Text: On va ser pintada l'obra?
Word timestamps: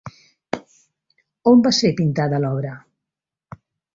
On 1.51 1.61
va 1.67 1.73
ser 1.81 1.93
pintada 2.01 2.39
l'obra? 2.45 2.75